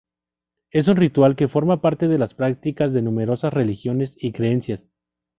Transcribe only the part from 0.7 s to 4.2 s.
Es un ritual que forma parte de las prácticas de numerosas religiones